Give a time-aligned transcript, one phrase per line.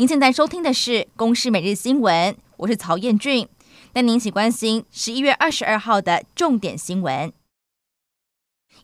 [0.00, 3.48] 您现在收听的是《公视每日新闻》，我是曹彦俊，
[3.92, 7.32] 带您一起关心十一月二十二号的重点新闻。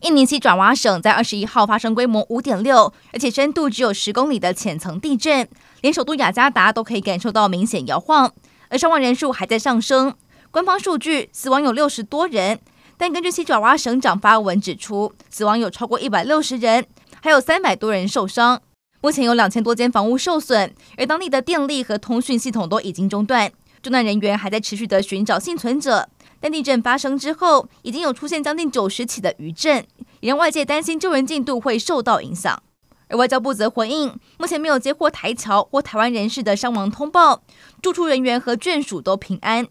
[0.01, 5.47] 印尼西爪哇省在二十一号发生规模五点六，而且深度只有十公里的浅层地震，
[5.79, 8.33] 连首都雅加达都可以感受到明显摇晃，
[8.67, 10.13] 而伤亡人数还在上升。
[10.51, 12.59] 官方数据死亡有六十多人，
[12.97, 16.85] 但根据西爪哇省长发文指出，死亡有超过一百六十人，
[17.21, 18.61] 还有三百多人受伤。
[19.05, 23.51] 目前有两千多间房屋受损，而当地的电力和通讯系统都已经中断。
[23.83, 26.09] 救难人员还在持续的寻找幸存者。
[26.39, 29.85] 但地震发生之后，已经有出现将近九十起的余震，
[30.21, 32.59] 也让外界担心救援进度会受到影响。
[33.07, 37.43] 而外交部则回应，目前没有接获台侨或台湾人士的伤亡通报，
[37.83, 39.67] 住处人员和眷属都平安。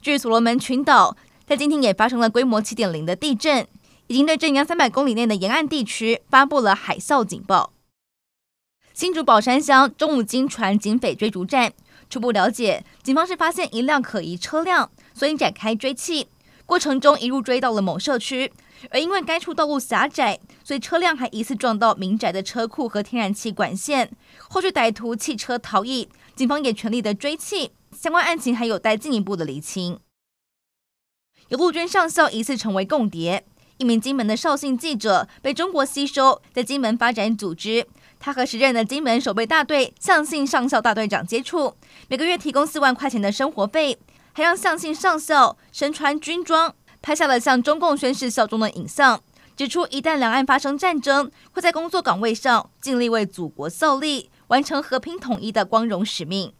[0.00, 1.14] 据所罗门群岛，
[1.46, 3.66] 在今天也发生了规模七点零的地震，
[4.06, 7.74] 已经对震央三百公里内的沿岸地区发布了海啸警报。
[8.98, 11.72] 新竹宝山乡中午经传警匪追逐战，
[12.10, 16.26] 初步了解，警方是发现一辆可疑车辆，所以展开追缉。
[16.66, 18.52] 过程中一路追到了某社区，
[18.90, 24.10] 而因为该处道路狭窄，所以车辆还疑似撞到民宅的车库和天然气管线。
[24.48, 30.00] 后续歹徒弃车逃逸，警方也全力的追缉，相关案情还有待进一步的厘清。
[31.50, 37.86] 有陆军上校疑似成为共谍，一名金门的绍兴记者被中国吸收，在金门发展组织。
[38.20, 41.74] 他和时任的金门守备大队向信上校大队长接触，
[42.08, 43.98] 每个月提供四万块钱的生活费，
[44.32, 49.20] 还让向信上校身穿军装，拍下了向中共宣誓效忠的影像，
[49.56, 56.52] 指出一旦两岸发生战争，会在工作岗位上尽力为祖国效力，完成和平统一的光荣使命。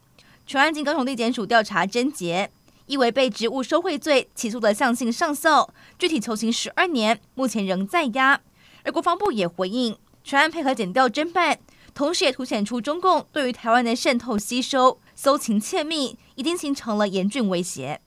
[0.47, 2.51] 全案经高雄地检署调查侦结，
[2.87, 8.41] 依为被职务收贿罪起诉的向信上校，具体求刑十二年，目前仍在押。
[8.85, 9.97] 而国防部也回应。
[10.29, 11.59] 全案配合检调侦办，
[11.95, 18.03] 同时也凸显出中共对于台湾的渗透、吸收、搜情窃密，已经形成了严峻威胁。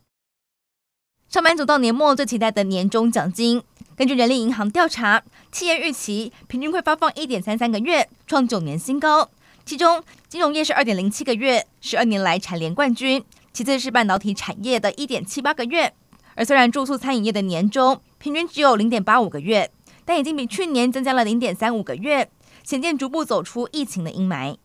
[1.28, 3.64] 上班族到年末最期待的年终奖金，
[3.96, 9.28] 根据人力银行调查，企业预期平均会发放一点三三个月，创九年新高。
[9.66, 13.22] 其中，金融业是二点零七个月，十二年来蝉联冠军；
[13.52, 15.92] 其次是半导体产业的一点七八个月。
[16.36, 19.72] 而虽然住宿餐饮业的年终平均只有零点八五个月。
[20.12, 22.30] 但已经比去年增加了零点三五个月，
[22.66, 24.58] 显见逐步走出疫情的阴霾。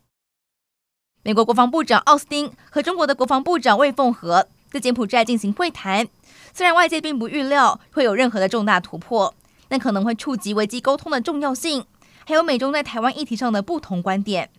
[1.22, 6.08] 美国国防部长奥斯汀和中国的国防部长魏凤和在柬埔寨进行会谈，
[6.52, 9.32] 虽然外界并不预料会有任何的重大突破，
[9.68, 11.86] 但可能会触及危机沟通的重要性，
[12.24, 14.50] 还有美中在台湾议题上的不同观点。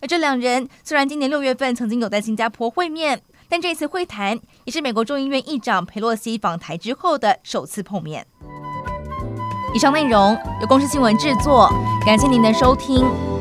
[0.00, 8.26] 而这两人虽然今年六月份曾经有在新加坡会面，但这次会谈也是美国众议院议长佩洛西访台之后的首次碰面。
[9.74, 11.72] 以上内容由公司新闻制作，
[12.04, 13.31] 感谢您的收听。